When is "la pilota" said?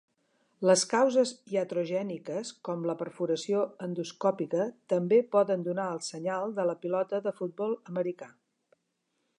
6.71-7.21